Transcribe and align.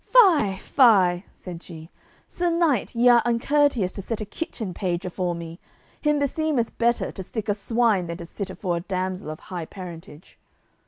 "Fie, 0.03 0.57
fie," 0.57 1.25
said 1.35 1.61
she, 1.61 1.91
"sir 2.27 2.49
knight, 2.49 2.95
ye 2.95 3.07
are 3.07 3.21
uncourteous 3.23 3.91
to 3.91 4.01
set 4.01 4.19
a 4.19 4.25
kitchen 4.25 4.73
page 4.73 5.05
afore 5.05 5.35
me; 5.35 5.59
him 6.01 6.17
beseemeth 6.17 6.75
better 6.79 7.11
to 7.11 7.21
stick 7.21 7.47
a 7.47 7.53
swine 7.53 8.07
than 8.07 8.17
to 8.17 8.25
sit 8.25 8.49
afore 8.49 8.77
a 8.77 8.81
damsel 8.81 9.29
of 9.29 9.39
high 9.39 9.65
parentage." 9.67 10.39